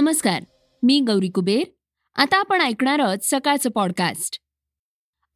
नमस्कार 0.00 0.42
मी 0.82 1.00
गौरी 1.00 1.28
कुबेर. 1.28 1.62
आता 2.16 2.36
आपण 2.36 2.60
ऐकणार 2.60 2.98
आहोत 2.98 3.18
सकाळचं 3.22 3.70
पॉडकास्ट 3.70 4.38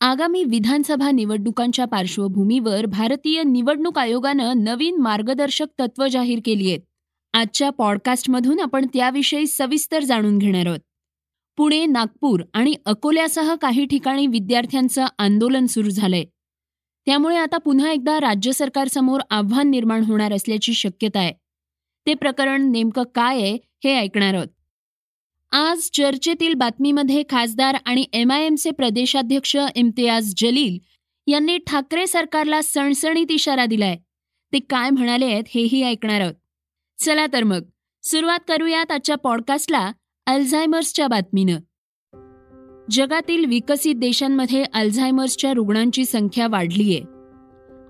आगामी 0.00 0.44
विधानसभा 0.44 1.10
निवडणुकांच्या 1.10 1.84
पार्श्वभूमीवर 1.84 2.86
भारतीय 2.86 3.42
निवडणूक 3.42 3.98
आयोगानं 3.98 4.52
नवीन 4.56 4.96
मार्गदर्शक 4.96 5.66
तत्व 5.80 6.06
जाहीर 6.06 6.38
केली 6.44 6.68
आहेत. 6.68 6.80
आजच्या 7.32 7.70
पॉडकास्टमधून 7.70 8.60
आपण 8.60 8.86
त्याविषयी 8.94 9.46
सविस्तर 9.46 10.02
जाणून 10.02 10.38
घेणार 10.38 10.66
आहोत. 10.66 10.78
पुणे 11.56 11.86
नागपूर 11.86 12.42
आणि 12.54 12.74
अकोल्यासह 12.86 13.54
काही 13.54 13.84
ठिकाणी 13.84 14.26
विद्यार्थ्यांचं 14.26 15.06
आंदोलन 15.18 15.66
सुरू 15.66 15.90
झालंय. 15.90 16.24
त्यामुळे 17.06 17.36
आता 17.36 17.58
पुन्हा 17.58 17.92
एकदा 17.92 18.20
राज्य 18.20 18.52
सरकारसमोर 18.52 19.20
आव्हान 19.30 19.70
निर्माण 19.70 20.04
होणार 20.04 20.32
असल्याची 20.32 20.74
शक्यता 20.74 21.18
आहे. 21.18 21.32
ते 22.06 22.14
प्रकरण 22.14 22.70
नेमकं 22.70 23.02
काय 23.14 23.36
आहे 23.36 23.58
हे 23.84 23.94
ऐकणार 23.94 24.34
आहोत. 24.34 24.46
आज 25.52 25.90
चर्चेतील 25.92 26.54
बातमीमध्ये 26.54 27.22
खासदार 27.30 27.76
आणि 27.84 28.04
एम 28.12 28.32
आय 28.32 28.46
एमचे 28.46 28.70
प्रदेशाध्यक्ष 28.70 29.56
इम्तियाज 29.74 30.34
जलील 30.36 30.78
यांनी 31.26 31.58
ठाकरे 31.58 32.06
सरकारला 32.06 32.62
सणसणीत 32.62 33.26
इशारा 33.30 33.66
दिलाय. 33.66 33.96
ते 34.52 34.58
काय 34.58 34.90
म्हणाले 34.90 35.24
आहेत 35.24 35.44
हेही 35.54 35.82
ऐकणार 35.82 36.20
आहोत. 36.20 36.34
चला 36.98 37.26
तर 37.26 37.42
मग 37.42 37.62
सुरुवात 38.02 38.38
करूयात 38.48 38.92
आजच्या 38.92 39.16
पॉडकास्टला 39.16 39.92
अल्झायमर्सच्या 40.26 41.06
बातमीनं. 41.06 41.58
जगातील 42.90 43.44
विकसित 43.44 43.94
देशांमध्ये 43.94 44.64
अल्झायमर्सच्या 44.74 45.52
रुग्णांची 45.52 46.04
संख्या 46.04 46.46
वाढलीय. 46.48 47.00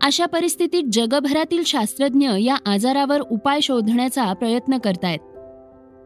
अशा 0.03 0.27
परिस्थितीत 0.27 0.83
जगभरातील 0.93 1.63
शास्त्रज्ञ 1.67 2.31
या 2.41 2.57
आजारावर 2.67 3.21
उपाय 3.21 3.61
शोधण्याचा 3.61 4.33
प्रयत्न 4.33 4.79
करतायत. 4.79 5.19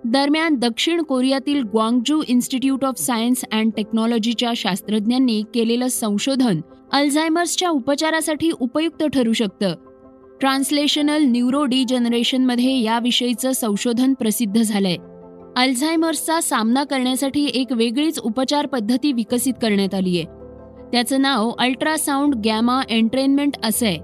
दरम्यान 0.04 0.54
दक्षिण 0.54 1.02
कोरियातील 1.02 1.62
Gwangju 1.62 2.22
institute 2.28 2.84
of 2.84 3.00
science 3.00 3.44
and 3.52 3.72
टेक्नॉलॉजीच्या 3.76 4.52
शास्त्रज्ञांनी 4.56 5.42
केलेलं 5.54 5.88
संशोधन 5.88 6.60
अल्झायमर्सच्या 6.92 7.70
उपचारासाठी 7.70 8.50
उपयुक्त 8.60 9.04
ठरू 9.04 9.32
शकतं. 9.32 9.74
ट्रान्सलेशनल 10.40 11.22
न्यूरो 11.22 11.64
डिजनरेशनमध्ये 11.64 12.82
याविषयीचं 12.82 13.52
संशोधन 13.52 14.14
प्रसिद्ध 14.14 14.62
झालंय. 14.62 14.96
अल्झायमर्सचा 15.56 16.40
सामना 16.40 16.84
करण्यासाठी 16.84 17.44
एक 17.54 17.72
वेगळीच 17.72 18.18
उपचार 18.18 18.66
पद्धती 18.66 19.12
विकसित 19.12 19.54
करण्यात 19.62 19.94
आली 19.94 20.18
आहे 20.18 20.43
त्याचं 20.94 21.20
नाव 21.20 21.52
अल्ट्रासाऊंड 21.58 22.34
गॅमा 22.44 22.80
एंट्रेनमेंट 22.88 23.54
असं 23.64 23.86
आहे. 23.86 23.98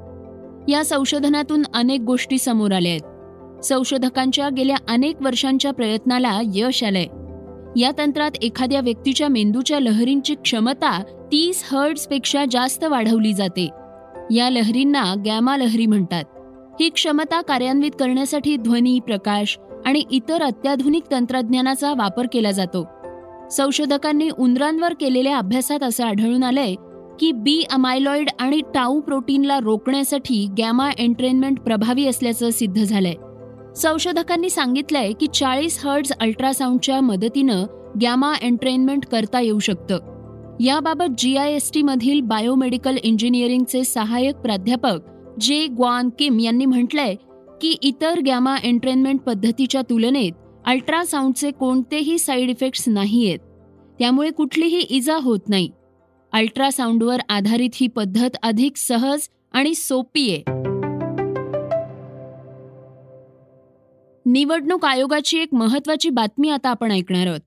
या 0.73 0.85
संशोधनातून 0.85 1.63
अनेक 1.75 2.01
गोष्टी 2.01 2.39
समोर 2.39 2.73
आल्या 2.73 2.93
आहेत. 2.93 3.65
संशोधकांच्या 3.65 4.49
गेल्या 4.49 4.77
अनेक 4.89 5.23
वर्षांच्या 5.23 5.71
प्रयत्नाला 5.71 6.41
यश 6.55 6.85
आलंय. 6.85 7.05
या 7.81 7.91
तंत्रात 7.99 8.31
एखाद्या 8.43 8.81
व्यक्तीच्या 8.81 9.29
मेंदूच्या 9.29 9.81
लहरींची 9.81 10.35
क्षमता 10.35 11.03
तीसपेक्षा 11.33 12.45
जास्त 12.51 12.85
वाढवली 12.85 13.33
जाते. 13.33 13.69
या 14.31 14.51
लहरींना 14.51 15.15
गॅमा 15.27 15.57
लहरी 15.57 15.87
म्हणतात. 15.87 16.25
ही 16.81 16.89
क्षमता 16.89 17.41
कार्यान्वित 17.41 17.91
करण्यासाठी 17.91 18.57
ध्वनी 18.57 19.01
प्रकाश 19.01 19.59
आणि 19.87 20.05
इतर 20.11 20.43
अत्याधुनिक 20.43 21.03
तंत्रज्ञानाचा 21.11 21.95
वापर 21.95 22.27
केला 22.33 22.51
जातो. 22.51 23.00
संशोधकांनी 23.51 24.31
उंदरांवर 24.39 24.95
केलेल्या 25.01 25.39
अभ्यासात 25.39 25.83
असं 25.83 26.05
आढळून 26.05 26.43
आलंय 26.43 26.75
की 27.21 27.33
बी 27.33 27.65
अमायलॉइड 27.73 28.29
आणि 28.39 28.61
टाऊ 28.75 29.01
प्रोटीनला 29.01 29.59
रोखण्यासाठी 29.61 30.47
गॅमा 30.59 30.91
एंट्रेनमेंट 30.99 31.61
प्रभावी 31.61 32.07
असल्याचं 32.07 32.51
सिद्ध 32.51 32.85
झालंय. 32.85 33.15
संशोधकांनी 33.77 34.51
सांगितलंय 34.51 35.13
की 35.13 35.27
चाळीस 35.35 35.85
हर्ड्स 35.85 36.13
अल्ट्रासाऊंडच्या 36.13 37.01
मदतीनं 37.01 37.67
गॅमा 38.03 38.33
एंट्रेनमेंट 38.43 39.07
करता 39.07 39.41
येऊ 39.41 39.59
शकतं. 39.59 39.99
याबाबत 40.61 41.13
जीआयएसटी 41.19 41.83
मधील 41.83 42.21
बायोमेडिकल 42.21 42.97
इंजिनिअरिंगचे 43.03 43.85
सहाय्यक 43.85 44.37
प्राध्यापक 44.37 44.99
जे 45.41 45.67
ग्वान 45.67 46.09
किम 46.19 46.41
यांनी 46.41 46.67
म्हटलंय 46.67 47.15
की 47.61 47.77
इतर 47.83 48.21
गॅमा 48.27 48.57
एंट्रेनमेंट 48.65 49.21
पद्धतीच्या 49.21 49.83
तुलनेत 49.83 50.33
अल्ट्रासाऊंडचे 50.67 51.51
कोणतेही 51.51 52.19
साईड 52.19 52.51
इफेक्ट्स 52.51 52.89
नाहीयेत. 52.89 53.39
त्यामुळे 53.99 54.31
कुठलीही 54.31 54.79
इजा 54.79 55.17
होत 55.17 55.39
नाही. 55.49 55.71
अल्ट्रासाऊंडवर 56.33 57.19
आधारित 57.29 57.71
ही 57.75 57.87
पद्धत 57.87 58.37
अधिक 58.43 58.77
सहज 58.77 59.21
आणि 59.53 59.75
सोपी 59.75 60.31
आहे. 60.31 60.43
निवडणूक 64.27 64.85
आयोगाची 64.85 65.39
एक 65.39 65.49
महत्वाची 65.53 66.11
बातमी 66.11 66.51
आता 66.51 66.69
आपण 66.69 66.93
ऐकणार 66.93 67.27
आहोत. 67.27 67.41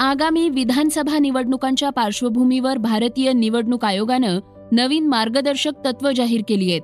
आगामी 0.00 0.48
विधानसभा 0.48 1.18
निवडणुकांच्या 1.18 1.90
पार्श्वभूमीवर 1.90 2.76
भारतीय 2.76 3.32
निवडणूक 3.32 3.84
आयोगानं 3.84 4.38
नवीन 4.72 5.06
मार्गदर्शक 5.06 5.72
तत्व 5.84 6.10
जाहीर 6.16 6.40
केली 6.48 6.70
आहेत. 6.70 6.82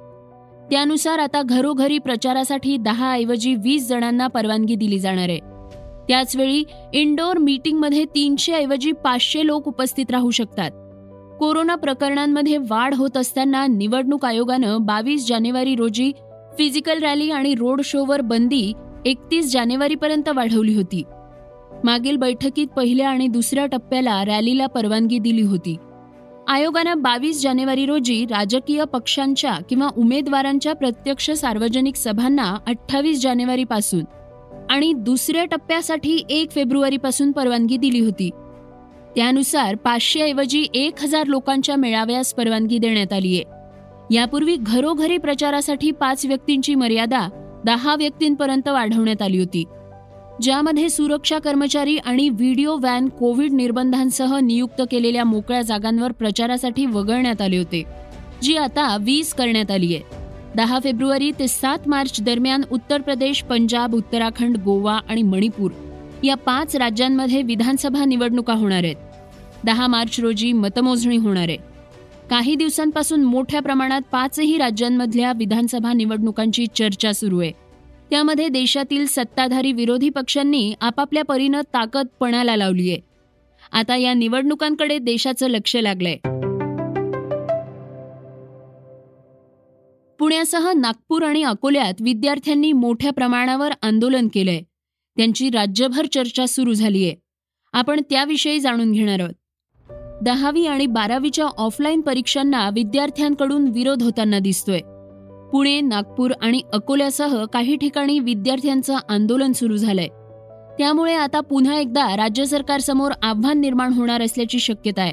त्यानुसार 0.70 1.18
आता 1.18 1.42
घरोघरी 1.42 1.98
प्रचारासाठी 1.98 2.76
दहा 2.76 3.12
ऐवजी 3.12 3.54
वीस 3.54 3.88
जणांना 3.88 4.26
परवानगी 4.26 4.74
दिली 4.74 4.98
जाणार 4.98 5.28
आहे. 5.28 5.53
त्याचवेळी 6.08 6.64
इंडोर 6.92 7.38
मीटिंगमध्ये 7.38 8.04
तीनशे 8.04 8.52
ऐवजी 8.52 8.92
पाचशे 8.92 9.46
लोक 9.46 9.68
उपस्थित 9.68 10.10
राहू 10.10 10.30
शकतात. 10.30 10.70
कोरोना 11.38 11.74
प्रकरणांमध्ये 11.74 12.56
वाढ 12.56 12.94
होत 12.94 13.16
असताना 13.16 13.66
निवडणूक 13.66 14.24
आयोगानं 14.24 14.76
बावीस 14.80 15.28
जानेवारी 15.28 15.74
रोजी 15.74 16.12
फिजिकल 16.58 17.02
रॅली 17.02 17.30
आणि 17.30 17.54
रोड 17.54 17.80
शोवर 17.84 18.20
बंदी 18.20 18.72
एकतीस 19.04 19.52
जानेवारीपर्यंत 19.52 20.28
वाढवली 20.28 20.74
होती. 20.74 21.02
मागील 21.84 22.16
बैठकीत 22.16 22.66
पहिल्या 22.66 23.10
आणि 23.10 23.26
दुसऱ्या 23.28 23.66
टप्प्याला 23.66 24.24
रॅलीला 24.24 24.66
परवानगी 24.66 25.18
दिली 25.18 25.42
होती. 25.42 25.76
आयोगानं 26.48 27.02
बावीस 27.02 27.42
जानेवारी 27.42 27.86
रोजी 27.86 28.24
राजकीय 28.24 28.84
पक्षांच्या 28.84 29.54
किंवा 29.68 29.88
उमेदवारांच्या 29.96 30.72
प्रत्यक्ष 30.72 31.30
सार्वजनिक 31.30 31.96
सभांना 31.96 32.56
अठ्ठावीस 32.66 33.22
जानेवारीपासून 33.22 34.04
आणि 34.70 34.92
दुसऱ्या 34.92 35.44
टप्प्यासाठी 35.44 36.22
एक 36.30 36.50
फेब्रुवारीपासून 36.50 37.32
परवानगी 37.32 37.76
दिली 37.76 38.00
होती. 38.00 38.30
त्यानुसार 39.16 39.74
पाचशे 39.74 40.20
ऐवजी 40.20 40.66
एक 40.74 41.02
हजार 41.02 41.26
लोकांच्या 41.26 41.76
मेळाव्यास 41.76 42.34
परवानगी 42.34 42.78
देण्यात 42.78 43.12
आली 43.12 43.34
आहे. 43.34 43.44
यापूर्वी 44.14 44.56
घरोघरी 44.56 45.18
प्रचारासाठी 45.18 45.90
पाच 45.90 46.26
व्यक्तींची 46.26 46.74
मर्यादा 46.74 47.28
दहा 47.64 47.94
व्यक्तींपर्यंत 47.96 48.68
वाढवण्यात 48.68 49.22
आली 49.22 49.38
होती. 49.38 49.64
ज्यामध्ये 50.42 50.88
सुरक्षा 50.88 51.38
कर्मचारी 51.38 51.96
आणि 51.96 52.28
व्हिडिओ 52.28 52.76
व्हॅन 52.76 53.08
कोविड 53.08 53.52
निर्बंधांसह 53.52 54.38
नियुक्त 54.38 54.82
केलेल्या 54.90 55.24
मोकळ्या 55.24 55.62
जागांवर 55.62 56.12
प्रचारासाठी 56.12 56.86
वगळण्यात 56.86 57.42
आले 57.42 57.58
होते 57.58 57.82
जी 58.42 58.56
आता 58.56 58.96
वीस 59.00 59.34
करण्यात 59.34 59.70
आली 59.70 59.94
आहे. 59.94 60.23
दहा 60.56 60.78
फेब्रुवारी 60.78 61.30
ते 61.38 61.48
सात 61.48 61.78
मार्च 61.86 62.20
दरम्यान 62.22 62.62
उत्तर 62.70 63.00
प्रदेश 63.00 63.42
पंजाब 63.42 63.94
उत्तराखंड 63.94 64.56
गोवा 64.56 65.00
आणि 65.08 65.22
मणिपूर 65.22 65.70
या 66.24 66.34
पाच 66.34 66.76
राज्यांमध्ये 66.76 67.42
विधानसभा 67.42 68.04
निवडणुका 68.04 68.52
होणार 68.52 68.84
आहेत. 68.84 68.96
दहा 69.64 69.86
मार्च 69.86 70.20
रोजी 70.20 70.52
मतमोजणी 70.52 71.16
होणार 71.16 71.48
आहे. 71.48 71.56
काही 72.30 72.54
दिवसांपासून 72.54 73.22
मोठ्या 73.22 73.60
प्रमाणात 73.60 74.00
पाचही 74.12 74.58
राज्यांमधल्या 74.58 75.32
विधानसभा 75.36 75.92
निवडणुकांची 75.92 76.66
चर्चा 76.66 77.12
सुरू 77.12 77.40
आहे. 77.40 77.52
त्यामध्ये 78.10 78.48
देशातील 78.48 79.06
सत्ताधारी 79.06 79.72
विरोधी 79.72 80.08
पक्षांनी 80.08 80.74
आपापल्या 80.80 81.24
परीनं 81.24 81.60
ताकद 81.60 82.06
पणाला 82.20 82.56
लावली 82.56 82.90
आहे 82.90 83.00
आता 83.72 83.96
या 83.96 84.14
निवडणुकांकडे 84.14 84.98
देशाचं 84.98 85.48
लक्ष 85.48 85.76
लागलंय. 85.76 86.16
पुण्यासह 90.18 90.72
नागपूर 90.72 91.22
आणि 91.22 91.42
अकोल्यात 91.42 91.94
विद्यार्थ्यांनी 92.00 92.72
मोठ्या 92.72 93.12
प्रमाणावर 93.12 93.70
आंदोलन 93.82 94.28
केलंय. 94.34 94.60
त्यांची 95.16 95.50
राज्यभर 95.50 96.06
चर्चा 96.06 96.46
सुरू 96.46 96.74
झालीय. 96.74 97.12
आपण 97.72 98.00
त्याविषयी 98.10 98.60
जाणून 98.60 98.92
घेणार 98.92 99.20
आहोत. 99.20 99.34
दहावी 100.22 100.66
आणि 100.66 100.86
बारावीच्या 100.86 101.44
ऑफलाईन 101.44 102.00
परीक्षांना 102.00 102.70
विद्यार्थ्यांकडून 102.70 103.68
विरोध 103.68 104.02
होताना 104.02 104.38
दिसतोय. 104.38 104.78
पुणे 105.52 105.80
नागपूर 105.80 106.30
आणि 106.40 106.60
अकोल्यासह 106.72 107.44
काही 107.44 107.76
ठिकाणी 107.76 108.18
विद्यार्थ्यांचं 108.18 108.96
आंदोलन 109.08 109.52
सुरू 109.52 109.76
झालंय. 109.76 110.08
त्यामुळे 110.78 111.14
आता 111.14 111.40
पुन्हा 111.40 111.78
एकदा 111.78 112.16
राज्य 112.16 112.44
सरकारसमोर 112.44 113.12
आव्हान 113.22 113.60
निर्माण 113.60 113.92
होणार 113.92 114.22
असल्याची 114.22 114.58
शक्यता 114.58 115.02
आहे. 115.02 115.12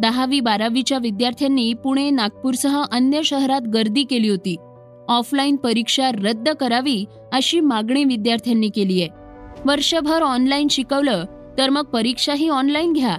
दहावी 0.00 0.40
बारावीच्या 0.40 0.98
विद्यार्थ्यांनी 0.98 1.74
पुणे 1.74 2.10
नागपूरसह 2.10 2.82
अन्य 2.92 3.22
शहरात 3.22 3.60
गर्दी 3.60 4.04
केली 4.04 4.28
होती. 4.28 4.56
ऑफलाईन 5.08 5.56
परीक्षा 5.56 6.10
रद्द 6.10 6.48
करावी 6.48 7.04
अशी 7.32 7.60
मागणी 7.60 8.04
विद्यार्थ्यांनी 8.04 8.68
केली 8.68 9.02
आहे. 9.02 9.10
वर्षभर 9.66 10.22
ऑनलाईन 10.22 10.68
शिकवलं 10.68 11.24
तर 11.58 11.70
मग 11.70 11.82
परीक्षाही 11.82 12.48
ऑनलाईन 12.48 12.92
घ्या. 12.92 13.16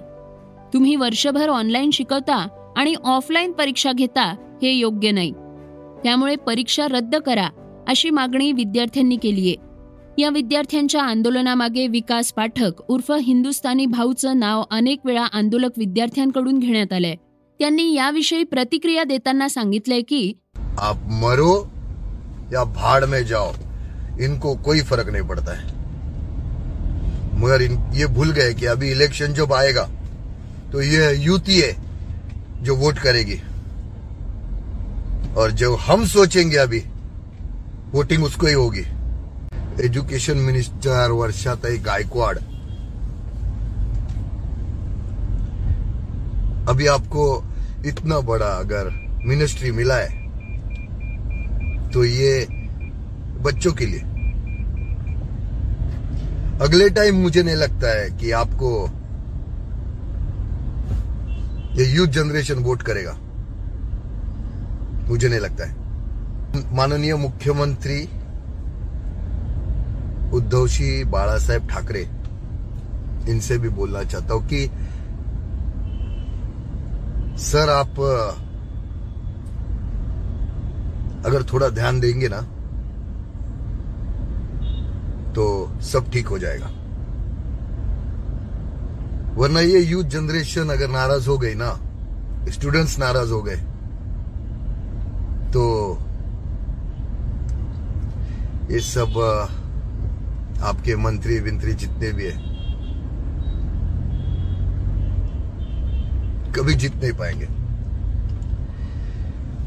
तुम्ही 0.73 0.95
वर्षभर 0.95 1.49
ऑनलाईन 1.49 1.89
शिकवता 1.91 2.47
आणि 2.75 2.95
ऑफलाईन 3.03 3.51
परीक्षा 3.51 3.91
घेता 3.91 4.35
हे 4.61 4.71
योग्य 4.71 5.11
नाही. 5.11 5.31
त्यामुळे 6.03 6.35
परीक्षा 6.35 6.87
रद्द 6.91 7.15
करा 7.15 7.49
अशी 7.87 8.09
मागणी 8.09 8.51
विद्यार्थ्यांनी 8.51 9.15
केली 9.15 9.41
आहे. 9.41 9.70
या 10.17 10.29
विद्यार्थ्यांच्या 10.29 11.03
आंदोलनामागे 11.03 11.87
विकास 11.87 12.31
पाठक 12.33 12.81
उर्फ़ 12.87 13.11
हिंदुस्थानी 13.21 13.85
भाऊचं 13.85 14.39
नाव 14.39 14.63
अनेक 14.71 15.05
वेळा 15.05 15.25
आंदोलक 15.33 15.77
विद्यार्थ्यांकडून 15.77 16.59
घेण्यात 16.59 16.93
आलंय. 16.93 17.15
त्यांनी 17.59 17.93
याविषयी 17.93 18.43
प्रतिक्रिया 18.43 19.03
देताना 19.03 19.47
सांगितलंय 19.49 20.01
की 20.01 20.31
आप 20.79 20.97
मरो 21.21 21.55
या 22.53 22.63
भाड़ 22.63 23.05
में 23.05 23.23
जाओ. 23.23 23.51
इनको 24.19 24.53
कोई 24.55 24.81
फ़र्क 24.81 25.09
नहीं 25.09 25.23
पड़ता 25.23 25.53
है. 25.53 25.69
मगर 27.33 27.61
इन, 27.61 27.75
ये 27.93 28.05
भूल 28.05 28.31
गए 28.31 28.53
कि 28.53 28.65
अभी 28.65 28.91
इलेक्शन 28.91 29.33
जब 29.33 29.53
आएगा 29.53 29.85
तो 30.73 30.81
ये 30.81 31.11
ही 31.15 31.59
है 31.61 31.71
जो 32.65 32.75
वोट 32.75 32.93
करेगी. 32.93 33.37
और 35.37 35.49
जो 35.49 35.75
हम 35.79 36.03
सोचेंगे 36.05 36.57
अभी 36.57 36.79
वोटिंग 37.93 38.23
उसको 38.23 38.47
ही 38.47 38.53
होगी. 38.53 38.83
एजुकेशन 39.79 40.37
मिनिस्टर 40.37 41.11
वर्षाताई 41.11 41.77
गायकवाड़। 41.77 42.37
अभी 46.69 46.87
आपको 46.87 47.23
इतना 47.85 48.19
बड़ा 48.19 48.45
अगर 48.45 48.89
मिनिस्ट्री 49.25 49.71
मिला 49.71 49.95
है 49.95 50.19
तो 51.91 52.03
ये 52.05 52.45
बच्चों 53.41 53.73
के 53.73 53.85
लिए। 53.85 54.01
अगले 56.61 56.89
टाइम 56.89 57.15
मुझे 57.15 57.43
नहीं 57.43 57.55
लगता 57.55 57.99
है 57.99 58.09
कि 58.11 58.31
आपको 58.31 58.69
ये 61.75 61.85
यूथ 61.85 62.07
जनरेशन 62.07 62.55
वोट 62.55 62.81
करेगा। 62.81 63.17
मुझे 65.09 65.27
नहीं 65.27 65.39
लगता 65.39 65.65
है। 65.65 65.73
माननीय 66.75 67.15
मुख्यमंत्री 67.15 67.97
उद्धवजी 70.33 71.03
बाळासाहेब 71.11 71.67
ठाकरे, 71.69 72.01
इनसे 73.29 73.57
भी 73.57 73.69
बोलना 73.69 74.03
चाहता 74.03 74.33
हूँ 74.33 74.47
कि, 74.47 74.67
सर 77.41 77.69
आप, 77.69 77.99
अगर 81.25 81.43
थोड़ा 81.43 81.69
ध्यान 81.69 81.99
देंगे 81.99 82.27
ना 82.27 82.41
तो 85.35 85.43
सब 85.83 86.09
ठीक 86.11 86.27
हो 86.27 86.37
जाएगा। 86.39 86.69
वरना 89.35 89.59
ये 89.59 89.79
यूथ 89.79 90.03
जनरेशन 90.13 90.69
अगर 90.69 90.89
नाराज़ 90.89 91.27
हो 91.29 91.37
गई 91.37 91.53
ना 91.55 91.69
स्टूडेंट्स 92.51 92.97
नाराज़ 92.99 93.31
हो 93.31 93.41
गए 93.41 93.55
तो 95.53 95.63
ये 98.71 98.79
सब 98.79 99.13
आपके 100.61 100.95
मंत्री 100.95 101.39
विंत्री 101.39 101.73
जितने 101.75 102.11
भी 102.11 102.25
है, 102.25 102.37
कभी 106.53 106.73
जीत 106.73 106.95
नहीं 106.95 107.13
पाएँगे। 107.13 107.47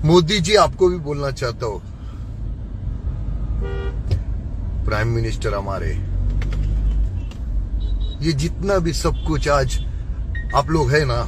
मोदी 0.05 0.39
जी, 0.41 0.55
आपको 0.57 0.89
भी 0.89 0.99
बोलना 1.01 1.31
चाहता 1.33 1.67
हूँ 1.67 1.81
प्राइम 4.85 5.09
मिनिस्टर 5.09 5.55
हमारे, 5.55 5.93
ये 8.23 8.33
जितना 8.35 8.79
भी 8.79 8.93
सब 8.93 9.25
कुछ 9.27 9.49
आज 9.51 9.79
आप 10.57 10.71
लोग 10.71 10.91
है 10.91 11.05
ना, 11.05 11.21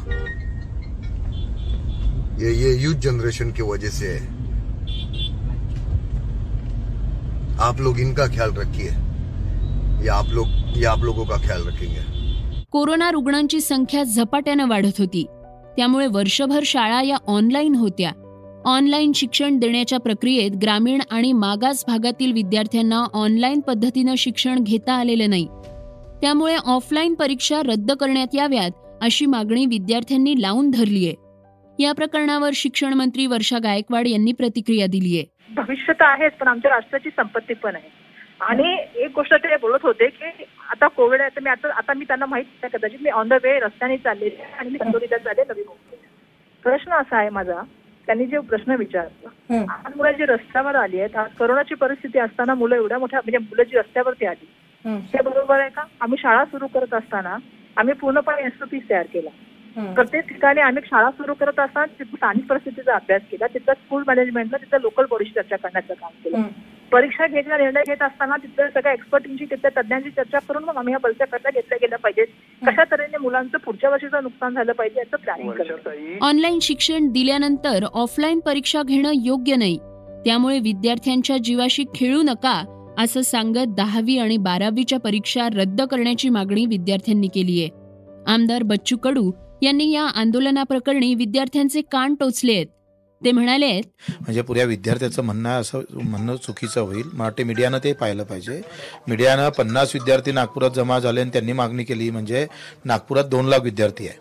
ये 2.38 2.52
ये 2.54 2.74
यूथ 2.74 2.94
जनरेशन 3.02 3.52
की 3.52 3.62
वजह 3.62 3.90
से 3.90 4.08
है। 4.08 4.20
आप 7.60 7.80
लोग 7.80 8.00
इनका 8.00 8.26
ख्याल 8.28 8.52
रखिए। 8.54 8.90
या 10.04 10.14
आप 10.14 10.24
लोग 10.32 10.46
या 10.82 10.90
आप 10.90 10.98
लोगों 10.98 11.24
का 11.24 11.36
ख्याल 11.36 11.66
रखेंगे। 11.66 12.00
कोरोना 12.70 13.10
रुग्णांची 13.10 13.60
संख्या 13.60 14.02
झपाट्यानं 14.02 14.68
वाढत 14.68 14.98
होती. 14.98 15.24
त्यामुळे 15.76 16.06
वर्षभर 16.06 16.60
शाळा 16.64 17.02
या 17.02 17.16
ऑनलाईन 17.26 17.74
होत्या. 17.74 18.10
ऑनलाईन 18.64 19.12
शिक्षण 19.12 19.58
देण्याच्या 19.58 19.98
प्रक्रियेत 19.98 20.50
ग्रामीण 20.62 21.00
आणि 21.10 21.32
मागास 21.32 21.84
भागातील 21.86 22.32
विद्यार्थ्यांना 22.32 23.04
ऑनलाईन 23.12 23.60
पद्धतीनं 23.60 24.14
शिक्षण 24.18 24.58
घेता 24.62 24.92
आलेलं 24.92 25.30
नाही. 25.30 25.46
त्यामुळे 26.20 26.56
ऑफलाईन 26.56 27.14
परीक्षा 27.14 27.60
रद्द 27.64 27.92
करण्यात 27.92 28.34
याव्यात 28.34 28.70
अशी 29.00 29.26
मागणी 29.26 29.66
विद्यार्थ्यांनी 29.66 30.34
लावून 30.42 30.70
धरलीय 30.70 31.12
या 31.78 31.92
प्रकरणावर 31.92 32.50
शिक्षण 32.54 32.94
मंत्री 32.94 33.26
वर्षा 33.26 33.58
गायकवाड 33.58 34.06
यांनी 34.06 34.32
प्रतिक्रिया 34.32 34.86
दिलीय 34.86 35.22
भविष्य 35.56 35.92
तर 35.92 36.04
आहेच 36.04 36.32
पण 36.32 36.48
आमच्या 36.48 36.70
राष्ट्राची 36.70 37.08
संपत्ती 37.08 37.54
पण 37.54 37.74
आहे. 37.74 38.05
आणि 38.40 38.76
एक 38.94 39.10
गोष्ट 39.14 39.34
ते 39.34 39.56
बोलत 39.56 39.82
होते 39.82 40.06
की 40.08 40.44
आता 40.70 40.88
कोविड 40.96 41.20
आहे 41.20 41.30
तर 41.36 41.40
मी 41.42 41.50
आता 41.50 41.68
आता 41.78 41.92
मी 41.94 42.04
त्यांना 42.04 42.26
माहीत 42.26 42.44
नाही 42.62 42.76
कदाचित. 42.76 42.98
मी 43.02 43.10
ऑन 43.10 43.28
द 43.28 43.32
वे 43.42 43.58
रस्त्याने 43.60 43.96
चाललेले 43.96 44.42
आहे 44.42 44.52
आणि 44.58 44.70
मी 44.70 44.78
कंदोरीला 44.78 45.18
चालले 45.18 45.42
नवी 45.48 45.62
मुंबई 45.66 45.96
प्रश्न 46.64 46.92
असा 46.92 47.16
आहे 47.18 47.28
माझा 47.30 47.60
त्यांनी 48.08 48.26
जे 48.26 48.38
प्रश्न 48.48 48.74
विचारला 48.78 49.28
आज 49.74 49.96
मुलं 49.96 50.12
जी 50.18 50.24
रस्त्यावर 50.26 50.74
आली 50.76 51.00
आहेत 51.00 51.16
आज 51.16 51.30
करोनाची 51.38 51.74
परिस्थिती 51.74 52.18
असताना 52.18 52.54
मुलं 52.54 52.76
एवढ्या 52.76 52.98
मोठ्या 52.98 53.20
म्हणजे 53.20 53.38
मुलं 53.38 53.62
जी 53.62 53.76
रस्त्यावरती 53.78 54.26
आली 54.26 54.46
हे. 54.84 55.22
बरोबर 55.22 55.60
आहे 55.60 55.70
का? 55.70 55.82
आम्ही 56.00 56.18
शाळा 56.18 56.44
सुरू 56.44 56.66
करत 56.74 56.94
असताना 56.94 57.36
आम्ही 57.76 57.94
पूर्णपणे 57.94 58.46
एसओपी 58.46 58.78
तयार 58.90 59.06
केला. 59.12 59.30
प्रत्येक 59.94 60.28
ठिकाणी 60.28 60.60
आम्ही 60.60 60.82
शाळा 60.86 61.10
सुरू 61.10 61.34
करत 61.34 61.58
असताना 61.60 61.86
तिथं 61.98 62.16
स्थानिक 62.16 62.46
परिस्थितीचा 62.46 62.94
अभ्यास 62.94 63.22
केला 63.30 63.46
तिथं 63.54 63.72
स्कूल 63.74 64.04
मॅनेजमेंटला 64.06 64.56
तिथं 64.56 64.80
लोकल 64.80 65.06
बॉडीशी 65.10 65.30
चर्चा 65.30 65.56
करण्याचं 65.56 65.94
काम 65.94 66.10
केलं. 66.24 66.36
परीक्षा 66.92 67.26
घ्यायचा 67.26 67.56
निर्णय 67.56 67.82
घेत 67.86 68.02
असताना 68.02 68.36
तिथल्या 68.36 68.68
सगळ्या 68.68 68.92
एक्सपर्टींची 68.92 69.44
तिथल्या 69.44 69.70
तज्ञांची 69.76 70.10
चर्चा 70.10 70.38
करून 70.38 70.64
मग 70.64 70.76
आम्ही 70.76 70.92
ह्या 70.92 71.00
परीक्षा 71.00 71.24
कशा 71.24 71.50
घेतल्या 71.50 71.78
गेल्या 71.82 71.98
पाहिजेत 71.98 72.26
कशा 72.62 72.84
तऱ्हेने 72.84 73.18
मुलांचं 73.18 73.58
पुढच्या 73.58 73.90
वर्षीचं 73.90 74.22
नुकसान 74.22 74.54
झालं 74.54 74.72
पाहिजे 74.72 74.98
याचं 74.98 75.16
प्लॅनिंग 75.16 75.50
करतो 75.52 75.90
ऑनलाईन 76.26 76.58
शिक्षण 76.62 77.08
दिल्यानंतर 77.12 77.84
ऑफलाईन 77.94 78.40
परीक्षा 78.40 78.82
घेणं 78.82 79.12
योग्य 79.14 79.56
नाही. 79.56 79.76
त्यामुळे 80.24 80.58
विद्यार्थ्यांच्या 80.58 81.36
जीवाशी 81.38 81.84
खेळू 81.94 82.22
नका 82.22 82.62
असं 82.98 83.22
सांगत 83.22 83.74
दहावी 83.76 84.18
आणि 84.18 84.36
बारावीच्या 84.36 84.98
परीक्षा 85.00 85.48
रद्द 85.54 85.82
करण्याची 85.82 86.28
मागणी 86.28 86.64
विद्यार्थ्यांनी 86.66 87.28
केली 87.28 87.60
आहे. 87.62 87.70
आमदार 88.32 88.62
बच्चू 88.62 88.96
कडू 88.96 89.30
यांनी 89.62 89.90
या 89.92 90.04
आंदोलनाप्रकरणी 90.14 91.14
विद्यार्थ्यांचे 91.14 91.80
कान 91.92 92.14
टोचले 92.14 92.52
आहेत 92.52 92.66
ते 93.24 93.32
म्हणाले 93.32 93.80
म्हणजे 94.10 94.42
पुऱ्या 94.42 94.64
विद्यार्थ्याचं 94.64 95.22
म्हणणं 95.22 95.60
असं 95.60 95.80
म्हणणं 95.92 96.36
चुकीचं 96.36 96.80
होईल. 96.80 97.06
मला 97.12 97.22
वाटते 97.22 97.44
मीडियानं 97.44 97.78
ते 97.84 97.92
पाहिलं 97.92 98.24
पाहिजे. 98.24 98.60
मीडियानं 99.08 99.48
पन्नास 99.48 99.94
विद्यार्थी 99.94 100.32
नागपुरात 100.32 100.70
जमा 100.70 100.98
झाले 100.98 101.20
आणि 101.20 101.30
त्यांनी 101.30 101.52
मागणी 101.52 101.84
केली 101.84 102.10
म्हणजे 102.10 102.46
नागपुरात 102.84 103.24
दोन 103.24 103.46
लाख 103.46 103.60
विद्यार्थी 103.60 104.08
आहे. 104.08 104.18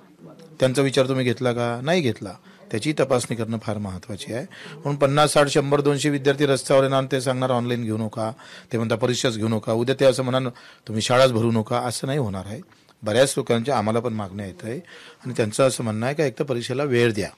त्यांचा 0.60 0.82
विचार 0.82 1.08
तुम्ही 1.08 1.26
घेतला 1.26 1.54
का? 1.54 1.80
नाही 1.84 2.02
घेतला. 2.02 2.34
त्याची 2.72 2.94
तपासणी 3.00 3.36
करणं 3.36 3.58
फार 3.64 3.78
महत्त्वाची 3.78 4.34
आहे. 4.34 4.46
म्हणून 4.74 4.96
पन्नास 4.96 5.34
साठ 5.34 5.48
शंभर 5.48 5.82
दोनशे 5.82 6.10
विद्यार्थी 6.10 6.46
रस्त्यावर 6.46 6.84
येणार 6.84 7.04
ते 7.12 7.22
सांगणार 7.22 7.52
ऑनलाईन 7.52 7.84
घेऊ 7.84 7.98
नका. 7.98 8.32
ते 8.74 8.78
म्हणता 8.78 8.96
परीक्षाच 8.96 9.38
घेऊ 9.38 9.48
नका. 9.48 9.74
उद्या 9.74 9.96
ते 10.00 10.06
असं 10.06 10.24
म्हणाल 10.24 10.48
तुम्ही 10.88 11.02
शाळाच 11.02 11.32
भरू 11.32 11.52
नका. 11.52 11.78
असं 11.78 12.08
नाही 12.08 12.20
होणार 12.20 12.46
आहे. 12.46 12.62
बऱ्याच 13.04 13.34
लोकांच्या 13.38 13.78
आम्हाला 13.78 14.00
पण 14.00 14.14
मागण्या 14.14 14.46
येत 14.46 14.64
आहे. 14.64 14.78
आणि 15.26 15.34
त्यांचं 15.38 15.68
असं 15.68 15.84
म्हणणं 15.84 16.06
आहे 16.06 16.16
का 16.16 16.26
एक 16.26 16.40
तर 16.40 16.44
परीक्षेला 16.44 16.84
वेळ 16.84 17.14
द्या. 17.14 17.30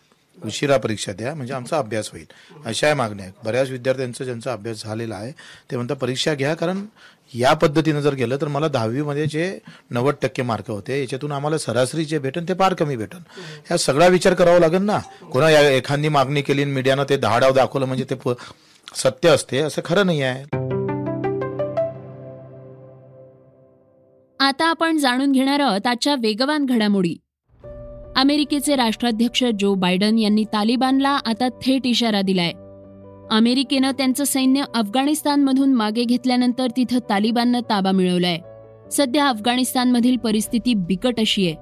उशिरा 0.45 0.77
परीक्षा 0.77 1.11
द्या 1.11 1.33
म्हणजे 1.35 1.53
आमचा 1.53 1.77
अभ्यास 1.77 2.09
होईल. 2.11 2.25
अशा 2.65 2.93
मागण्या 2.95 3.25
आहेत. 3.25 3.33
बऱ्याच 3.45 3.69
विद्यार्थ्यांचं 3.69 4.25
ज्यांचा 4.25 4.51
अभ्यास 4.53 4.83
झालेला 4.83 5.15
आहे 5.15 5.31
ते 5.71 5.75
म्हणतात 5.75 5.95
परीक्षा 5.97 6.33
घ्या 6.33 6.53
कारण 6.53 6.85
या 7.33 7.53
पद्धतीनं 7.53 7.99
जर 8.01 8.13
गेलं 8.13 8.37
तर 8.41 8.47
मला 8.47 8.67
दहावीमध्ये 8.67 9.25
जे 9.27 9.59
नव्वद 9.91 10.15
टक्के 10.21 10.41
मार्क 10.41 10.69
होते 10.71 10.99
याच्यातून 10.99 11.31
आम्हाला 11.31 11.57
सरासरी 11.57 12.05
जे 12.05 12.19
भेटन 12.19 12.43
ते 12.43 12.53
फार 12.53 12.73
कमी 12.73 12.95
भेटन. 12.95 13.17
ह्या 13.67 13.77
सगळा 13.77 14.07
विचार 14.07 14.33
करावा 14.33 14.59
लागेल 14.59 14.81
ना. 14.81 14.99
कोणा 15.31 15.49
या 15.49 15.69
एखादी 15.69 16.09
मागणी 16.09 16.41
केली 16.41 16.65
मीडियानं 16.65 17.03
ते 17.09 17.17
धाडाव 17.17 17.53
दाखवलं 17.53 17.85
म्हणजे 17.85 18.05
ते 18.09 18.33
सत्य 18.95 19.29
असते 19.29 19.59
असं 19.59 19.81
खरं 19.85 20.05
नाही 20.05 20.21
आहे. 20.21 20.43
आता 24.39 24.65
आपण 24.65 24.97
जाणून 24.97 25.31
घेणार 25.31 25.59
आहोत 25.59 25.87
आजच्या 25.87 26.15
वेगवान 26.15 26.65
घडामोडी. 26.65 27.15
अमेरिकेचे 28.17 28.75
राष्ट्राध्यक्ष 28.75 29.43
जो 29.59 29.73
बायडन 29.73 30.17
यांनी 30.17 30.43
तालिबानला 30.43 31.09
आता 31.09 31.47
थेट 31.61 31.85
इशारा 31.85 32.21
दिलाय. 32.21 32.51
अमेरिकेनं 33.31 33.91
त्यांचं 33.91 34.23
सैन्य 34.23 34.63
अफगाणिस्तानमधून 34.75 35.73
मागे 35.73 36.03
घेतल्यानंतर 36.03 36.67
तिथं 36.77 36.99
तालिबाननं 37.09 37.59
ताबा 37.59 37.91
मिळवलाय. 37.91 38.37
सध्या 38.91 39.27
अफगाणिस्तानमधील 39.27 40.17
परिस्थिती 40.17 40.73
बिकट 40.73 41.19
अशी 41.19 41.45
आहे. 41.47 41.55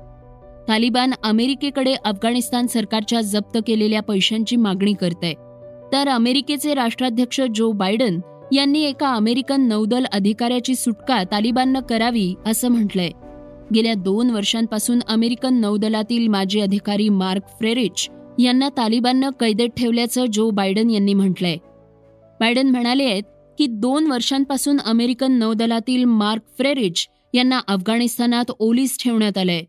तालिबान 0.68 1.14
अमेरिकेकडे 1.24 1.96
अफगाणिस्तान 2.06 2.68
सरकारच्या 2.68 3.22
जप्त 3.22 3.58
केलेल्या 3.68 4.02
पैशांची 4.02 4.56
मागणी 4.56 4.94
करत 4.94 5.24
आहे 5.24 5.34
तर 5.94 6.10
अमेरिकेचे 6.10 6.74
राष्ट्राध्यक्ष 6.74 7.42
जो 7.56 7.72
बायडन 7.72 8.20
यांनी 8.52 8.84
एका 8.84 9.14
अमेरिकन 9.14 9.68
नौदल 9.68 10.06
अधिकाऱ्याची 10.14 10.76
सुटका 10.76 11.24
तालिबाननं 11.24 11.80
करावी 11.80 12.34
असं 12.46 12.68
म्हटलंय. 12.68 13.10
गेल्या 13.74 13.94
दोन 13.94 14.30
वर्षांपासून 14.30 15.00
अमेरिकन 15.08 15.54
नौदलातील 15.54 16.28
माजी 16.28 16.60
अधिकारी 16.60 17.10
मार्क 17.10 17.42
फ्रेरिच 17.48 18.10
यांना 18.40 18.70
तालिबाननं 18.70 19.30
कैदेत 19.30 19.70
ठेवल्याचं 19.78 20.26
जो 20.34 20.50
बायडन 20.50 20.90
यांनी 20.90 21.14
म्हटलंय. 21.14 21.56
बायडन 22.40 22.70
म्हणाले 22.70 23.04
आहेत 23.04 23.24
की 23.58 23.68
दोन 23.68 24.12
वर्षांपासून 24.12 24.78
अमेरिकन 24.86 25.32
नौदलातील 25.32 26.04
मार्क 26.04 26.42
फ्रेरिच 26.58 27.08
यांना 27.34 27.60
अफगाणिस्तानात 27.68 28.52
ओलीस 28.60 29.04
ठेवण्यात 29.04 29.38
आलंय. 29.38 29.62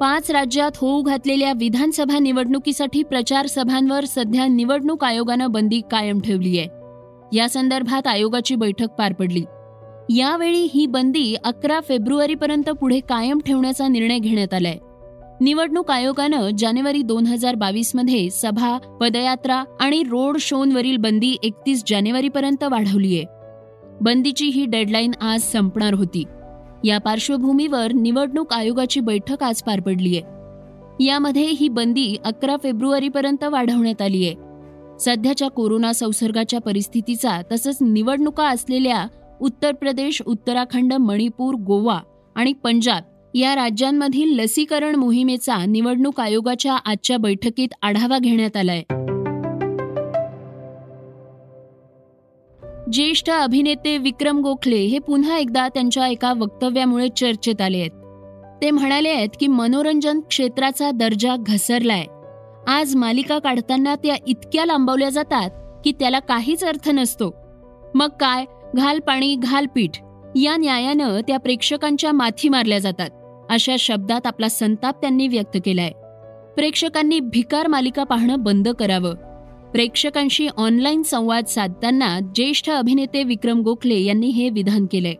पाच 0.00 0.30
राज्यात 0.30 0.70
होऊ 0.76 1.02
घातलेल्या 1.02 1.52
विधानसभा 1.52 2.18
निवडणुकीसाठी 2.18 3.02
प्रचार 3.02 3.46
सभांवर 3.46 4.04
सध्या 4.04 4.46
निवडणूक 4.46 5.04
आयोगानं 5.04 5.50
बंदी 5.50 5.80
कायम 5.90 6.20
ठेवली 6.20 6.58
आहे 6.58 6.68
या 7.36 7.48
संदर्भात 7.48 8.06
आयोगाची 8.06 8.54
बैठक 8.54 8.86
पार 8.86 9.12
पडली. 9.12 9.44
यावेळी 10.10 10.68
ही 10.74 10.86
बंदी 10.86 11.34
अकरा 11.44 11.80
फेब्रुवारीपर्यंत 11.88 12.70
पुढे 12.70 13.00
कायम 13.00 13.38
ठेवण्याचा 13.46 13.88
निर्णय 13.88 14.18
घेण्यात 14.18 14.54
आलाय. 14.54 14.78
निवडणूक 15.40 15.90
आयोगानं 15.90 16.48
जानेवारी 16.58 17.02
दोन 17.02 17.26
हजार 17.26 17.54
बावीसमध्ये 17.54 18.30
सभा 18.30 18.78
पदयात्रा 19.00 19.64
आणि 19.80 20.02
रोड 20.02 20.36
शोंवरील 20.40 20.96
बंदी 20.96 21.36
एकतीस 21.42 21.82
जानेवारीपर्यंत 21.86 22.64
वाढवली 22.64 23.24
बंदीची 24.00 24.46
ही 24.46 24.66
डेडलाईन 24.66 25.12
आज 25.20 25.40
संपणार 25.40 25.94
होती. 25.94 26.24
या 26.84 26.98
पार्श्वभूमीवर 26.98 27.92
निवडणूक 27.92 28.52
आयोगाची 28.52 29.00
बैठक 29.00 29.42
आज 29.42 29.62
पार 29.62 29.80
पडलीय. 29.80 30.20
यामध्ये 31.04 31.46
ही 31.50 31.68
बंदी 31.68 32.16
अकरा 32.24 32.56
फेब्रुवारीपर्यंत 32.62 33.44
वाढवण्यात 33.44 34.02
आली 34.02 34.26
आहे 34.26 34.34
सध्याच्या 35.00 35.48
कोरोना 35.48 35.92
संसर्गाच्या 35.92 36.60
परिस्थितीचा 36.60 37.42
तसंच 37.52 37.78
निवडणुका 37.80 38.48
असलेल्या 38.48 39.06
उत्तर 39.44 39.72
प्रदेश 39.72 40.22
उत्तराखंड 40.26 40.94
मणिपूर 40.94 41.54
गोवा 41.54 41.98
आणि 42.34 42.52
पंजाब 42.52 43.02
या 43.34 43.54
राज्यांमधील 43.54 44.40
लसीकरण 44.40 44.94
मोहिमेचा 44.94 45.64
निवडणूक 45.64 46.20
आयोगाच्या 46.20 46.76
आजच्या 46.76 47.16
बैठकीत 47.16 47.68
आढावा 47.82 48.18
घेण्यात 48.18 48.56
आलाय. 48.56 48.82
ज्येष्ठ 52.92 53.30
अभिनेते 53.30 53.98
विक्रम 53.98 54.38
गोखले 54.38 54.76
हे 54.76 54.98
पुन्हा 54.98 55.38
एकदा 55.38 55.68
त्यांच्या 55.68 56.08
एका 56.08 56.32
वक्तव्यामुळे 56.32 57.08
चर्चेत 57.08 57.60
आले 57.60 57.78
आहेत. 57.78 57.90
ते 58.62 58.70
म्हणाले 58.70 59.08
आहेत 59.08 59.28
की 59.40 59.46
मनोरंजन 59.46 60.20
क्षेत्राचा 60.20 60.90
दर्जा 60.90 61.36
घसरलाय. 61.38 62.04
आज 62.68 62.96
मालिका 62.96 63.38
काढताना 63.38 63.94
त्या 63.94 64.14
इतक्या 64.26 64.66
लांबवल्या 64.66 65.08
जातात 65.08 65.50
की 65.84 65.92
त्याला 65.92 66.18
काहीच 66.18 66.64
अर्थ 66.64 66.88
नसतो. 66.88 67.34
मग 67.94 68.08
काय? 68.20 68.44
घाल 68.74 68.98
पाणी 68.98 69.36
घाल 69.36 69.66
पीठ. 69.74 69.90
या 70.36 70.56
न्यायानं 70.56 71.20
त्या 71.20 71.38
प्रेक्षकांच्या 71.38 72.12
माथी 72.12 72.48
मारल्या 72.48 72.78
जातात. 72.78 73.10
अशा 73.50 73.76
शब्दात 73.78 74.26
आपला 74.26 74.48
संताप 74.48 75.00
त्यांनी 75.00 75.28
व्यक्त 75.28 75.58
केलाय. 75.64 75.90
प्रेक्षकांनी 76.56 77.20
भिकार 77.20 77.66
मालिका 77.66 78.04
पाहणं 78.04 78.34
बंद 78.38 78.68
करावं. 78.68 79.14
प्रेक्षकांशी 79.70 80.48
ऑनलाईन 80.56 81.02
संवाद 81.02 81.44
साधताना 81.44 82.20
ज्येष्ठ 82.20 82.70
अभिनेते 82.70 83.24
विक्रम 83.24 83.60
गोखले 83.60 84.00
यांनी 84.00 84.26
हे 84.26 84.50
विधान 84.50 84.86
केलंय. 84.92 85.14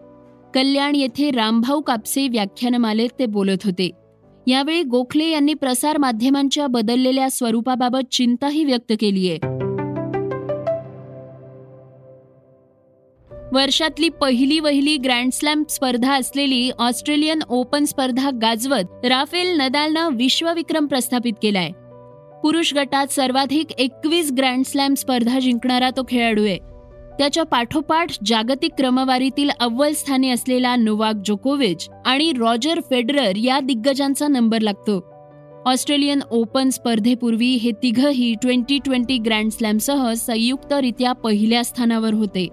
कल्याण 0.54 0.94
येथे 0.94 1.30
रामभाऊ 1.30 1.80
कापसे 1.80 2.28
व्याख्यानमालेत 2.28 3.08
ते 3.18 3.26
बोलत 3.26 3.58
होते. 3.64 3.90
यावेळी 4.46 4.82
गोखले 4.82 5.26
यांनी 5.26 5.54
प्रसार 5.54 5.98
माध्यमांच्या 5.98 6.66
बदललेल्या 6.66 7.30
स्वरूपाबाबत 7.30 8.12
चिंताही 8.12 8.64
व्यक्त 8.64 8.92
केली 9.00 9.30
आहे 9.30 9.63
वर्षातली 13.52 14.08
पहिली 14.08 14.60
वहिली 14.60 14.96
ग्रँडस्लॅम 14.96 15.64
स्पर्धा 15.68 16.14
असलेली 16.14 16.70
ऑस्ट्रेलियन 16.78 17.42
ओपन 17.48 17.84
स्पर्धा 17.84 18.30
गाजवत 18.30 19.06
राफेल 19.06 19.60
नदालनं 19.60 20.08
विश्वविक्रम 20.16 20.86
प्रस्थापित 20.86 21.32
केलाय. 21.42 21.70
पुरुष 22.42 22.74
गटात 22.74 23.06
सर्वाधिक 23.06 23.72
एकवीस 23.72 24.32
ग्रँडस्लॅम 24.32 24.94
स्पर्धा 24.94 25.38
जिंकणारा 25.38 25.90
तो 25.90 26.02
खेळाडू 26.08 26.44
आहे. 26.44 26.58
त्याच्या 27.18 27.42
पाठोपाठ 27.42 28.10
जागतिक 28.26 28.70
क्रमवारीतील 28.78 29.50
अव्वल 29.60 29.92
स्थानी 29.92 30.30
असलेला 30.30 30.76
नोवाक 30.76 31.14
जोकोविच 31.24 31.88
आणि 32.06 32.32
रॉजर 32.38 32.80
फेडरर 32.90 33.36
या 33.36 33.60
दिग्गजांचा 33.60 34.28
नंबर 34.28 34.60
लागतो. 34.60 35.04
ऑस्ट्रेलियन 35.66 36.20
ओपन 36.30 36.70
स्पर्धेपूर्वी 36.70 37.54
हे 37.54 37.70
तिघही 37.70 38.34
ट्वेंटी 38.42 38.78
ट्वेंटी 38.78 39.18
ग्रँडस्लॅमसह 39.18 40.12
संयुक्तरित्या 40.12 41.12
पहिल्या 41.12 41.64
स्थानावर 41.64 42.14
होते. 42.14 42.48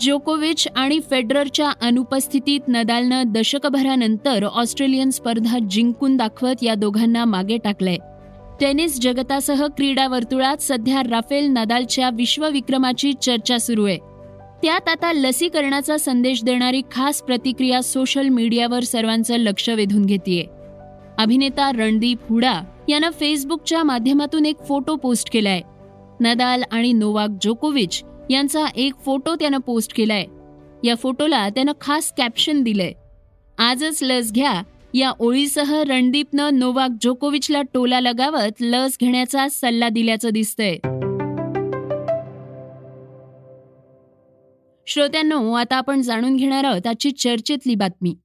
जोकोविच 0.00 0.68
आणि 0.76 1.00
फेडररच्या 1.10 1.72
अनुपस्थितीत 1.82 2.60
नदालनं 2.68 3.22
दशकभरानंतर 3.26 4.44
ऑस्ट्रेलियन 4.44 5.10
स्पर्धा 5.10 5.58
जिंकून 5.70 6.16
दाखवत 6.16 6.62
या 6.62 6.74
दोघांना 6.74 7.24
मागे 7.24 7.56
टाकलंय. 7.56 7.96
टेनिस 8.60 9.00
जगतासह 9.00 9.66
क्रीडा 9.66 10.08
वर्तुळात 10.08 10.56
सध्या 10.60 11.02
राफेल 11.10 11.46
नदालच्या 11.46 12.10
विश्वविक्रमाची 12.10 13.12
चर्चा 13.12 13.58
सुरू 13.58 13.84
आहे. 13.84 13.98
त्यात 14.62 14.88
आता 14.88 15.12
लसीकरणाचा 15.12 15.98
संदेश 15.98 16.44
देणारी 16.44 16.82
खास 16.92 17.22
प्रतिक्रिया 17.22 17.82
सोशल 17.82 18.28
मीडियावर 18.28 18.80
सर्वांचं 18.80 19.36
लक्ष 19.36 19.68
वेधून 19.68 20.04
घेतेय. 20.04 20.42
अभिनेता 21.18 21.72
रणदीप 21.72 22.18
हुडा 22.28 22.60
यानं 22.88 23.10
फेसबुकच्या 23.10 23.82
माध्यमातून 23.82 24.46
एक 24.46 24.56
फोटो 24.68 24.96
पोस्ट 24.96 25.32
केलाय. 25.32 25.60
नदाल 26.20 26.62
आणि 26.70 26.92
नोवाक 26.92 27.28
जोकोविच 27.42 28.02
यांचा 28.30 28.66
एक 28.76 28.92
फोटो 29.04 29.34
त्यानं 29.34 29.58
पोस्ट 29.58 29.96
केलाय. 29.96 30.24
या 30.84 30.94
फोटोला 30.94 31.48
त्यानं 31.48 31.72
खास 31.80 32.12
कॅप्शन 32.16 32.62
दिलंय. 32.62 32.92
आजच 33.58 34.02
लस 34.02 34.32
घ्या. 34.32 34.62
या 34.94 35.12
ओळीसह 35.18 35.82
रणदीपनं 35.82 36.58
नोवाक 36.58 36.90
जोकोविचला 37.00 37.62
टोला 37.62 38.00
लगावत 38.00 38.52
लस 38.60 38.96
घेण्याचा 39.00 39.48
सल्ला 39.48 39.88
दिल्याचं 39.88 40.28
दिसतंय. 40.32 40.76
श्रोत्यांनो 44.86 45.52
आता 45.52 45.76
आपण 45.76 46.02
जाणून 46.02 46.36
घेणार 46.36 46.64
आहोत 46.64 46.86
आजची 46.86 47.10
चर्चेतली 47.10 47.74
बातमी. 47.74 48.16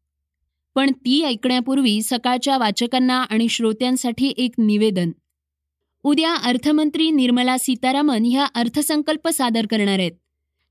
पण 0.76 0.92
ती 0.92 1.24
ऐकण्यापूर्वी 1.24 2.02
सकाळच्या 2.02 2.58
वाचकांना 2.58 3.24
आणि 3.24 3.48
श्रोत्यांसाठी 3.50 4.34
एक 4.38 4.52
निवेदन. 4.58 5.12
उद्या 6.04 6.36
अर्थमंत्री 6.36 7.12
निर्मला 7.12 7.58
सीतारामन 7.58 8.24
ह्या 8.26 8.46
अर्थसंकल्प 8.56 9.28
सादर 9.28 9.66
करणार 9.66 10.00
आहेत. 10.00 10.12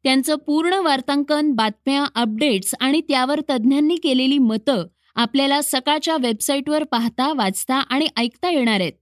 त्यांचं 0.05 0.37
पूर्ण 0.37 0.75
वार्तांकन 0.75 1.53
बातम्या 1.53 2.05
अपडेट्स 2.15 2.75
आणि 2.81 3.01
त्यावर 3.01 3.41
तज्ज्ञांनी 3.41 3.97
केलेली 3.97 4.39
मतं 4.39 4.87
आपल्याला 5.15 5.61
सकाळच्या 5.63 6.17
वेबसाईटवर 6.17 6.85
पाहता 6.85 7.33
वाचता 7.33 7.75
आणि 7.75 8.07
ऐकता 8.17 8.51
येणार 8.51 8.81
आहेत. 8.81 8.93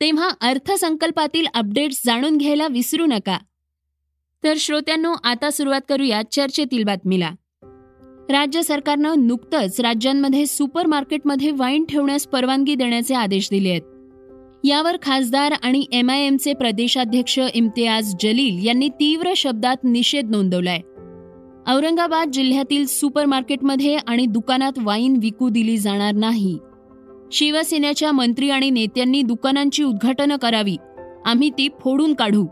तेव्हा 0.00 0.28
अर्थसंकल्पातील 0.40 1.46
अपडेट्स 1.54 2.02
जाणून 2.06 2.36
घ्यायला 2.36 2.66
विसरू 2.66 3.06
नका. 3.06 3.38
तर 4.44 4.54
श्रोत्यांनो 4.56 5.14
आता 5.24 5.50
सुरुवात 5.50 5.80
करूया 5.88 6.22
चर्चेतील 6.32 6.84
बातमीला. 6.84 7.30
राज्य 8.30 8.62
सरकारनं 8.62 9.26
नुकतंच 9.26 9.80
राज्यांमध्ये 9.80 10.46
सुपर 10.46 10.86
मार्केटमध्ये 10.86 11.50
वाईन 11.50 11.84
ठेवण्यास 11.84 12.26
परवानगी 12.26 12.74
देण्याचे 12.74 13.14
आदेश 13.14 13.48
दिले 13.50 13.70
आहेत. 13.70 13.82
यावर 14.64 14.96
खासदार 15.02 15.52
आणि 15.62 15.84
एम 15.92 16.10
आय 16.10 16.26
एमचे 16.26 16.52
प्रदेशाध्यक्ष 16.52 17.38
इम्तियाज 17.54 18.14
जलील 18.20 18.66
यांनी 18.66 18.88
तीव्र 18.88 19.32
शब्दात 19.36 19.84
निषेध 19.84 20.30
नोंदवलाय. 20.30 20.78
औरंगाबाद 21.66 22.30
जिल्ह्यातील 22.30 22.86
सुपर 22.86 23.26
मार्केटमध्ये 23.26 23.96
आणि 23.96 24.26
दुकानात 24.26 24.78
वाईन 24.78 25.16
विकू 25.20 25.48
दिली 25.48 25.76
जाणार 25.78 26.14
नाही. 26.14 26.56
शिवसेनेच्या 27.32 28.12
मंत्री 28.12 28.50
आणि 28.50 28.70
नेत्यांनी 28.70 29.22
दुकानांची 29.22 29.84
उद्घाटनं 29.84 30.36
करावी 30.36 30.76
आम्ही 31.26 31.50
ती 31.50 31.68
फोडून 31.80 32.14
काढू 32.14 32.46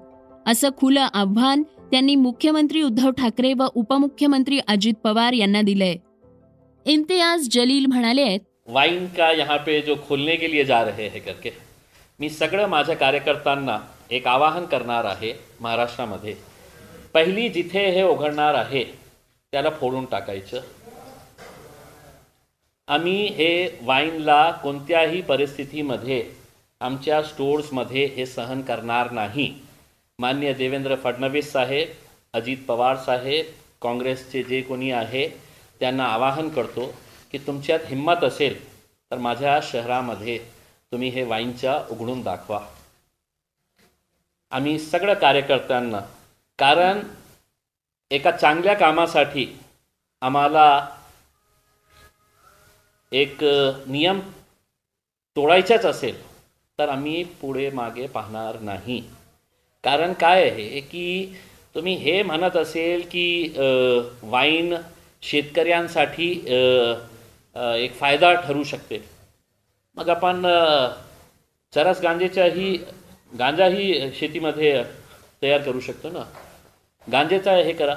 असं 0.47 0.69
खुलं 0.77 1.09
आव्हान 1.15 1.63
त्यांनी 1.91 2.15
मुख्यमंत्री 2.17 2.83
उद्धव 2.83 3.11
ठाकरे 3.11 3.53
व 3.53 3.67
उपमुख्यमंत्री 3.75 4.59
अजित 4.69 4.95
पवार 5.05 5.33
यांना 5.33 5.63
दिलंय. 5.63 5.95
इम्तियाज 6.87 7.49
जलील 7.51 7.87
म्हणाले 7.87 8.37
वाइन 8.69 9.07
का 9.07 9.33
यहाँ 9.33 9.57
पे 9.59 9.81
जो 9.81 9.95
खोलने 10.09 10.37
के 10.37 10.51
लिए 10.51 10.65
जा 10.65 10.83
रहे 10.85 11.09
हैं 11.09 11.21
करके? 11.21 11.70
मी 12.21 12.29
सगळं 12.31 12.67
माझ्या 12.69 12.95
कार्यकर्त्यांना 12.97 13.79
एक 14.11 14.27
आवाहन 14.27 14.65
करणार 14.65 15.05
आहे 15.05 15.33
महाराष्ट्रामध्ये. 15.61 16.35
पहिली 17.15 17.49
जिथे 17.49 17.85
हे 17.91 18.03
उघडणार 18.03 18.55
आहे 18.55 18.85
त्याला 19.53 19.71
फोडून 19.71 20.05
टाकायचं. 20.05 20.61
आम्ही 22.89 23.27
हे 23.27 23.79
वाईनला 23.83 24.51
कोणत्याही 24.63 25.21
परिस्थितीमध्ये 25.23 26.23
आमच्या 26.81 27.23
स्टोर्समध्ये 27.23 28.05
हे 28.07 28.27
सहन 28.27 28.61
करणार 28.61 29.11
नाही. 29.11 29.53
मान्य 30.19 30.53
देवेंद्र 30.53 30.95
फडणवीस 31.05 31.53
साहेब 31.53 31.89
अजित 32.35 32.57
पवार 32.69 32.97
साहेब 32.97 33.47
काँग्रेसचे 33.83 34.43
जे 34.43 34.61
कोणी 34.63 34.91
आहे 34.91 35.29
त्यांना 35.81 36.05
आवाहन 36.05 36.49
करतो 36.49 36.93
की 37.33 37.39
तुमच्यात 37.39 37.81
हिंमत 37.87 38.25
असेल 38.25 38.65
तर 39.11 39.19
माझ्या 39.19 39.59
शहरामध्ये 39.63 40.39
तुम्ही 40.93 41.09
हे 41.11 41.23
वाईनच्या 41.23 41.75
उघडून 41.91 42.23
दाखवा. 42.23 42.59
आम्ही 44.53 44.79
सगळ्या 44.79 45.15
कार्यकर्त्यांना 45.15 46.01
कारण 46.59 47.01
एका 48.11 48.31
चांगल्या 48.31 48.75
कामासाठी 48.75 49.47
आम्हाला 50.23 50.65
एक 53.13 53.45
नियम 53.87 54.21
तोडायचाच 55.37 55.85
असेल 55.87 56.19
तर 56.79 56.89
आम्ही 56.89 57.23
पुढे 57.41 57.69
मागे 57.71 58.07
पाहणार 58.07 58.59
नाही. 58.61 59.01
कारण 59.85 60.13
काय 60.21 60.49
आहे 60.49 60.81
की 60.81 61.35
तुम्ही 61.75 61.95
हे 61.95 62.23
म्हणत 62.23 62.57
असेल 62.57 63.07
की 63.11 63.55
वाईन 64.23 64.75
शेतकऱ्यांसाठी 65.23 66.31
एक 67.85 67.99
फायदा 67.99 68.33
ठरू 68.43 68.65
शकते. 68.65 69.03
मग 69.97 70.09
आपण 70.09 70.47
अ, 70.47 70.89
चरस 71.73 72.01
गांजेच्याही 72.01 72.77
गांजाही 73.33 74.11
शेतीमध्ये 74.15 74.83
तयार 75.43 75.61
करू 75.63 75.81
शकतो 75.81 76.11
ना 76.11 76.23
गांजेचा 77.07 77.53
हे 77.57 77.73
करा 77.73 77.95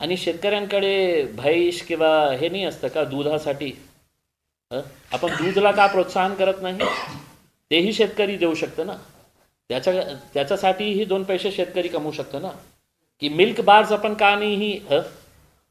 आणि 0.00 0.16
शेतकऱ्यांकडे 0.16 1.22
म्हैस 1.34 1.80
किंवा 1.82 2.08
हे 2.32 2.48
नाही 2.48 2.64
असतं 2.64 2.88
का 2.88 3.04
दुधासाठी 3.04 3.70
हं? 4.70 4.80
आपण 5.12 5.34
दूधला 5.36 5.70
का 5.72 5.86
प्रोत्साहन 5.86 6.34
करत 6.34 6.62
नाही 6.62 6.78
तेही 7.70 7.92
शेतकरी 7.92 8.36
देऊ 8.36 8.54
शकतं 8.54 8.86
ना 8.86 8.96
त्याच्या 9.70 9.92
त्याच्यासाठीही 10.34 11.04
दोन 11.04 11.22
पैसे 11.22 11.50
शेतकरी 11.52 11.88
कमवू 11.88 12.12
शकतो 12.12 12.38
ना 12.38 12.50
की 13.22 13.28
मिल्क 13.28 13.60
बार्स 13.60 13.92
आपण 13.92 14.14
का 14.14 14.34
नाही 14.36 14.72
हं? 14.90 15.00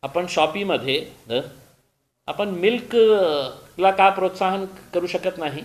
आपण 0.04 0.26
शॉपीमध्ये 0.30 0.98
हं? 1.30 1.42
आपण 2.28 2.50
मिल्कला 2.60 3.92
का 3.92 4.10
प्रोत्साहन 4.10 4.66
करू 4.94 5.08
शकत 5.08 5.38
नाही? 5.38 5.64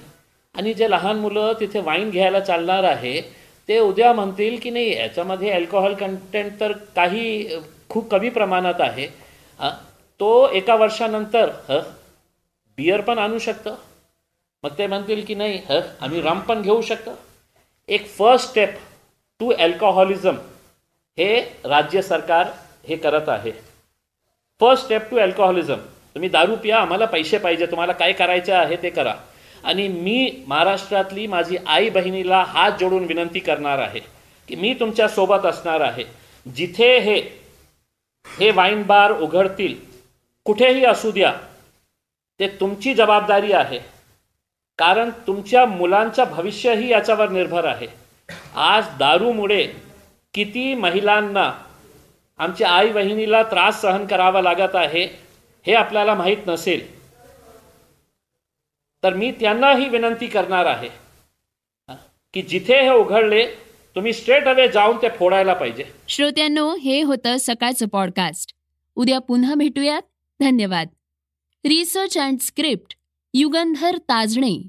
आणि 0.54 0.72
जे 0.74 0.90
लहान 0.90 1.16
मुलं 1.18 1.52
तिथे 1.60 1.80
वाईन 1.80 2.10
घ्यायला 2.10 2.40
चालणार 2.40 2.84
आहे 2.84 3.20
ते 3.68 3.78
उद्या 3.78 4.12
म्हणतील 4.12 4.58
की 4.62 4.70
नाही 4.70 4.94
याच्यामध्ये 4.96 5.50
अल्कोहोल 5.50 5.94
कंटेंट 5.94 6.58
तर 6.60 6.72
काही 6.96 7.58
खूप 7.90 8.10
कमी 8.10 8.30
प्रमाणात 8.30 8.80
आहे. 8.80 9.06
तो 10.20 10.48
एका 10.54 10.74
वर्षानंतर 10.76 11.50
ह 11.68 11.78
बियर 12.78 13.00
पण 13.00 13.18
आणू 13.18 13.38
शकतं. 13.38 13.74
मग 14.64 14.70
ते 14.78 14.86
म्हणतील 14.86 15.24
की 15.24 15.34
नाही 15.34 15.60
ह 15.70 15.80
आम्ही 16.00 16.20
रम 16.22 16.40
पण 16.48 16.62
घेऊ 16.62 16.80
शकतो. 16.82 17.16
एक 17.88 18.06
फर्स्ट 18.08 18.48
स्टेप 18.48 18.76
टू 19.40 19.52
अल्कोहोलिझम 19.58 20.36
हे 21.18 21.40
राज्य 21.64 22.02
सरकार 22.02 22.50
हे 22.88 22.96
करत 22.96 23.28
आहे. 23.28 23.52
फर्स्ट 24.60 24.84
स्टेप 24.84 25.08
टू 25.10 25.18
अल्कोहोलिझम 25.18 25.80
तुम्ही 26.16 26.28
दारू 26.28 26.56
पिया 26.56 26.78
आम्हाला 26.78 27.06
पैसे 27.06 27.38
पाहिजे 27.38 27.66
तुम्हाला 27.66 27.92
काय 27.92 28.12
करायचे 28.12 28.52
आहे 28.52 28.76
ते 28.82 28.90
करा. 28.90 29.14
आणि 29.64 29.86
मी 29.88 30.44
महाराष्ट्रातली 30.46 31.26
माझी 31.26 31.56
आई 31.66 31.90
बहिणीला 31.90 32.42
हात 32.48 32.72
जोडून 32.80 33.04
विनंती 33.04 33.38
करणार 33.38 33.78
आहे 33.78 34.00
की 34.48 34.56
मी 34.56 34.74
तुमच्यासोबत 34.80 35.46
असणार 35.46 35.80
आहे. 35.80 36.04
जिथे 36.46 36.98
हे 36.98 37.16
हे 38.26 38.50
वाईन 38.50 38.82
बार 38.82 39.12
उघडतील 39.12 39.74
कुठेही 40.46 40.84
असू 40.84 41.10
द्या 41.10 41.32
ते 42.40 42.48
तुमची 42.60 42.94
जबाबदारी 42.94 43.52
आहे. 43.52 43.78
कारण 44.78 45.10
तुमच्या 45.26 45.64
मुलांचं 45.66 46.24
भविष्यही 46.30 46.90
याच्यावर 46.90 47.28
निर्भर 47.28 47.64
आहे. 47.64 47.86
आज 48.54 48.84
दारूमुळे 48.98 49.64
किती 50.34 50.74
महिलांना 50.74 51.50
आमच्या 52.40 52.70
आई 52.70 52.92
बहिणीला 52.92 53.42
त्रास 53.42 53.80
सहन 53.82 54.06
करावा 54.06 54.40
लागत 54.42 54.76
आहे 54.76 55.06
हे 55.66 55.74
आपल्याला 55.74 56.14
माहीत 56.14 56.36
नसेल. 56.46 57.00
तर 59.02 59.14
मी 59.14 59.32
त्यांनाही 59.32 59.88
विनंती 59.88 60.26
करणार 60.26 60.66
आहे 60.66 60.88
की 62.34 62.42
जिथे 62.42 62.82
हे 62.82 62.90
उघडले 62.90 63.46
तुम्ही 63.94 64.12
स्ट्रेट 64.12 64.48
अवे 64.48 64.68
जाऊन 64.68 64.96
ते 64.96 65.08
फोडायला 65.08 65.54
पाहिजे. 65.54 65.84
श्रोत्यांनो 66.08 66.76
हे 66.76 67.02
होतं 67.02 67.36
सकाळचं 67.40 67.88
पॉडकास्ट 67.88 68.52
उद्या 68.94 69.18
पुन्हा 69.18 69.54
भेटूयात. 69.54 70.02
धन्यवाद. 70.40 70.88
Research 71.64 72.18
and 72.18 72.38
script 72.38 72.94
Yugandhar 73.34 73.96
Tajne. 73.96 74.68